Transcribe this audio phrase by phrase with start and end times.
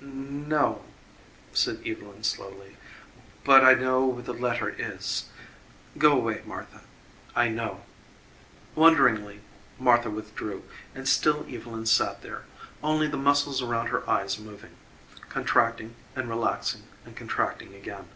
[0.00, 0.84] "No,"
[1.52, 2.76] said Evylyn slowly,
[3.42, 5.24] "but I know where the letter is.
[5.98, 6.82] Go 'way, Martha.
[7.34, 7.80] I know."
[8.76, 9.40] Wonderingly,
[9.76, 10.62] Martha withdrew,
[10.94, 12.44] and still Evylyn sat there,
[12.80, 14.76] only the muscles around her eyes moving
[15.30, 18.06] contracting and relaxing and contracting again.